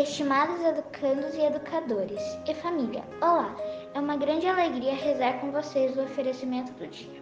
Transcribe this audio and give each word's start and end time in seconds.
Estimados 0.00 0.64
educandos 0.64 1.34
e 1.34 1.42
educadores 1.42 2.22
e 2.48 2.54
família, 2.54 3.04
olá! 3.20 3.54
É 3.92 4.00
uma 4.00 4.16
grande 4.16 4.46
alegria 4.46 4.94
rezar 4.94 5.38
com 5.42 5.52
vocês 5.52 5.94
o 5.94 6.00
oferecimento 6.00 6.72
do 6.72 6.86
dia. 6.86 7.20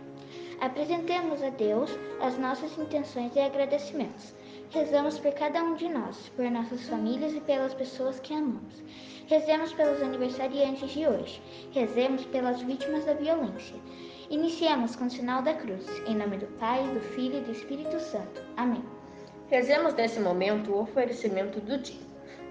Apresentemos 0.60 1.42
a 1.42 1.50
Deus 1.50 1.90
as 2.20 2.38
nossas 2.38 2.78
intenções 2.78 3.34
e 3.34 3.40
agradecimentos. 3.40 4.32
Rezamos 4.70 5.18
por 5.18 5.32
cada 5.32 5.60
um 5.60 5.74
de 5.74 5.88
nós, 5.88 6.28
por 6.36 6.48
nossas 6.52 6.88
famílias 6.88 7.34
e 7.34 7.40
pelas 7.40 7.74
pessoas 7.74 8.20
que 8.20 8.32
amamos. 8.32 8.80
Rezemos 9.26 9.72
pelos 9.72 10.00
aniversariantes 10.00 10.88
de 10.88 11.04
hoje. 11.04 11.42
Rezemos 11.72 12.26
pelas 12.26 12.62
vítimas 12.62 13.04
da 13.04 13.14
violência. 13.14 13.74
Iniciemos 14.30 14.94
com 14.94 15.06
o 15.06 15.10
sinal 15.10 15.42
da 15.42 15.54
cruz. 15.54 15.84
Em 16.06 16.14
nome 16.14 16.36
do 16.36 16.46
Pai, 16.60 16.80
do 16.94 17.00
Filho 17.00 17.38
e 17.38 17.40
do 17.40 17.50
Espírito 17.50 17.98
Santo. 17.98 18.40
Amém. 18.56 18.84
Rezemos 19.48 19.94
nesse 19.94 20.20
momento 20.20 20.70
o 20.70 20.82
oferecimento 20.82 21.58
do 21.58 21.76
dia. 21.78 22.07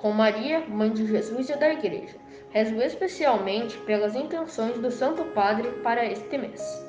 com 0.00 0.12
Maria, 0.12 0.60
mãe 0.68 0.90
de 0.90 1.06
Jesus 1.06 1.48
e 1.50 1.56
da 1.56 1.72
Igreja. 1.72 2.16
Rezo 2.50 2.80
especialmente 2.80 3.76
pelas 3.78 4.14
intenções 4.14 4.78
do 4.78 4.90
Santo 4.90 5.24
Padre 5.26 5.68
para 5.82 6.04
este 6.04 6.38
mês. 6.38 6.86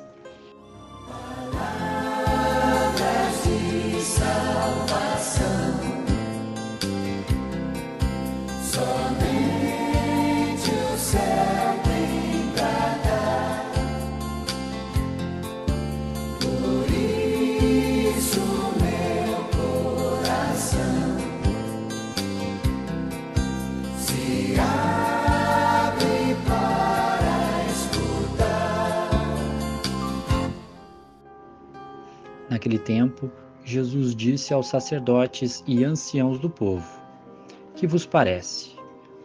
Naquele 32.48 32.78
tempo, 32.78 33.30
Jesus 33.62 34.14
disse 34.14 34.54
aos 34.54 34.68
sacerdotes 34.68 35.62
e 35.66 35.84
anciãos 35.84 36.38
do 36.38 36.48
povo: 36.48 36.88
Que 37.74 37.86
vos 37.86 38.06
parece? 38.06 38.74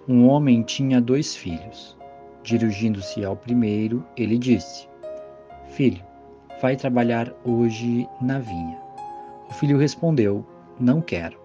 Um 0.07 0.27
homem 0.27 0.61
tinha 0.61 0.99
dois 0.99 1.33
filhos. 1.33 1.97
Dirigindo-se 2.43 3.23
ao 3.23 3.37
primeiro, 3.37 4.05
ele 4.17 4.37
disse: 4.37 4.89
Filho, 5.69 6.03
vai 6.61 6.75
trabalhar 6.75 7.33
hoje 7.45 8.05
na 8.21 8.39
vinha. 8.39 8.77
O 9.49 9.53
filho 9.53 9.77
respondeu: 9.77 10.45
Não 10.77 10.99
quero. 10.99 11.39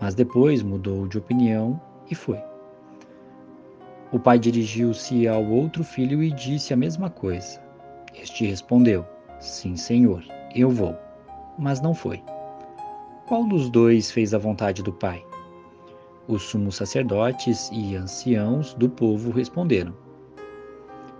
Mas 0.00 0.14
depois 0.14 0.62
mudou 0.62 1.06
de 1.06 1.18
opinião 1.18 1.78
e 2.10 2.14
foi. 2.14 2.40
O 4.10 4.18
pai 4.18 4.38
dirigiu-se 4.38 5.28
ao 5.28 5.44
outro 5.44 5.84
filho 5.84 6.22
e 6.22 6.30
disse 6.30 6.72
a 6.72 6.76
mesma 6.76 7.10
coisa. 7.10 7.60
Este 8.14 8.46
respondeu: 8.46 9.04
Sim, 9.38 9.76
senhor 9.76 10.24
eu 10.54 10.70
vou. 10.70 10.96
Mas 11.58 11.80
não 11.80 11.94
foi. 11.94 12.22
Qual 13.26 13.44
dos 13.44 13.70
dois 13.70 14.10
fez 14.10 14.34
a 14.34 14.38
vontade 14.38 14.82
do 14.82 14.92
Pai? 14.92 15.24
Os 16.26 16.42
sumos 16.42 16.76
sacerdotes 16.76 17.70
e 17.72 17.96
anciãos 17.96 18.74
do 18.74 18.88
povo 18.88 19.30
responderam: 19.30 19.94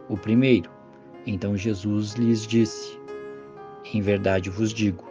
O 0.08 0.16
primeiro. 0.16 0.70
Então 1.26 1.56
Jesus 1.56 2.12
lhes 2.14 2.46
disse: 2.46 2.98
Em 3.92 4.00
verdade 4.00 4.50
vos 4.50 4.72
digo 4.72 5.04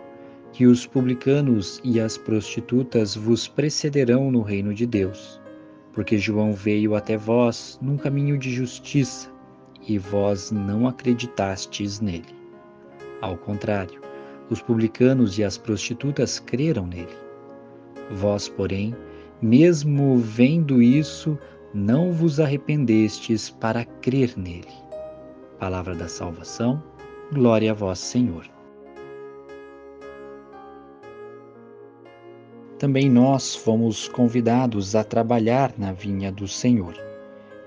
que 0.52 0.68
os 0.68 0.86
publicanos 0.86 1.82
e 1.84 2.00
as 2.00 2.16
prostitutas 2.16 3.16
vos 3.16 3.48
precederão 3.48 4.30
no 4.32 4.44
reino 4.44 4.72
de 4.72 4.86
Deus, 4.86 5.42
porque 5.92 6.20
João 6.20 6.54
veio 6.54 6.96
até 6.96 7.18
vós 7.18 7.80
num 7.82 7.98
caminho 7.98 8.38
de 8.38 8.52
justiça 8.52 9.32
e 9.88 9.98
vós 9.98 10.52
não 10.52 10.88
acreditastes 10.88 12.00
nele. 12.00 12.36
Ao 13.20 13.36
contrário, 13.36 14.00
os 14.54 14.62
publicanos 14.62 15.38
e 15.38 15.44
as 15.44 15.58
prostitutas 15.58 16.40
creram 16.40 16.86
nele. 16.86 17.18
Vós, 18.12 18.48
porém, 18.48 18.96
mesmo 19.42 20.18
vendo 20.18 20.82
isso, 20.82 21.38
não 21.74 22.14
vos 22.14 22.40
arrependestes 22.40 23.50
para 23.50 23.84
crer 23.84 24.38
nele. 24.38 24.72
Palavra 25.60 25.96
da 25.96 26.08
salvação, 26.08 26.82
glória 27.32 27.72
a 27.72 27.74
vós, 27.74 28.00
Senhor. 28.00 28.46
Também 32.78 33.10
nós 33.10 33.56
fomos 33.56 34.08
convidados 34.08 34.96
a 34.96 35.04
trabalhar 35.04 35.74
na 35.78 35.94
vinha 35.94 36.32
do 36.32 36.48
Senhor. 36.48 36.94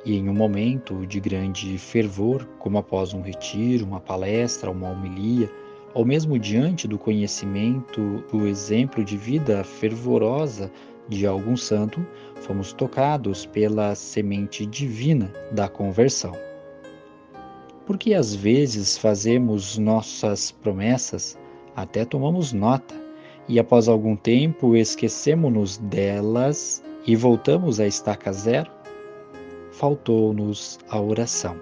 E 0.05 0.15
em 0.15 0.29
um 0.29 0.35
momento 0.35 1.05
de 1.07 1.19
grande 1.19 1.79
fervor, 1.79 2.47
como 2.59 2.79
após 2.79 3.13
um 3.13 3.23
retiro, 3.23 3.85
uma 3.85 4.01
palestra, 4.01 4.71
uma 4.71 4.91
homilia, 4.91 5.51
ou 5.97 6.05
mesmo 6.05 6.39
diante 6.39 6.87
do 6.87 6.99
conhecimento 6.99 8.23
do 8.31 8.47
exemplo 8.47 9.03
de 9.03 9.17
vida 9.17 9.65
fervorosa 9.65 10.71
de 11.09 11.27
algum 11.27 11.57
santo, 11.57 12.07
fomos 12.43 12.75
tocados 12.75 13.47
pela 13.47 13.95
semente 13.95 14.67
divina 14.67 15.33
da 15.53 15.71
conversão. 15.71 16.37
Porque 17.87 18.13
às 18.13 18.35
vezes 18.35 18.99
fazemos 18.99 19.79
nossas 19.79 20.51
promessas, 20.51 21.39
até 21.75 22.05
tomamos 22.05 22.53
nota, 22.53 22.95
e 23.49 23.59
após 23.59 23.89
algum 23.89 24.15
tempo 24.15 24.77
esquecemos-nos 24.77 25.79
delas 25.79 26.85
e 27.07 27.17
voltamos 27.17 27.81
à 27.81 27.87
estaca 27.87 28.31
zero? 28.35 28.71
Faltou-nos 29.71 30.79
a 30.91 31.01
oração. 31.01 31.57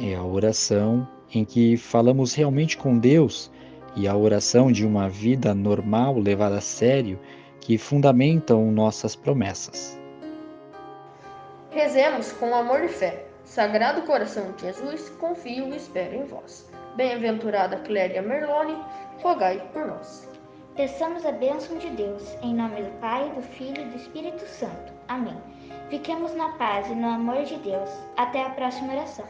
É 0.00 0.16
a 0.16 0.24
oração 0.24 1.06
em 1.32 1.44
que 1.44 1.76
falamos 1.76 2.34
realmente 2.34 2.76
com 2.76 2.98
Deus 2.98 3.50
e 3.94 4.06
a 4.06 4.16
oração 4.16 4.70
de 4.70 4.86
uma 4.86 5.08
vida 5.08 5.54
normal 5.54 6.18
levada 6.18 6.58
a 6.58 6.60
sério 6.60 7.18
que 7.60 7.76
fundamentam 7.76 8.70
nossas 8.70 9.14
promessas. 9.14 9.98
Rezemos 11.70 12.32
com 12.32 12.54
amor 12.54 12.82
e 12.84 12.88
fé. 12.88 13.26
Sagrado 13.44 14.02
coração 14.02 14.52
de 14.52 14.62
Jesus, 14.62 15.08
confio 15.18 15.72
e 15.72 15.76
espero 15.76 16.16
em 16.16 16.24
vós. 16.24 16.68
Bem-aventurada 16.96 17.78
Cléria 17.78 18.20
Merlone, 18.20 18.76
rogai 19.22 19.62
por 19.72 19.86
nós. 19.86 20.28
Peçamos 20.76 21.26
a 21.26 21.32
bênção 21.32 21.76
de 21.78 21.88
Deus, 21.90 22.22
em 22.42 22.54
nome 22.54 22.82
do 22.82 22.90
Pai, 23.00 23.30
do 23.34 23.42
Filho 23.42 23.82
e 23.82 23.84
do 23.86 23.96
Espírito 23.96 24.46
Santo. 24.46 24.92
Amém. 25.08 25.36
Fiquemos 25.90 26.34
na 26.36 26.50
paz 26.52 26.88
e 26.88 26.94
no 26.94 27.08
amor 27.08 27.42
de 27.44 27.56
Deus. 27.56 27.90
Até 28.16 28.44
a 28.44 28.50
próxima 28.50 28.92
oração. 28.92 29.26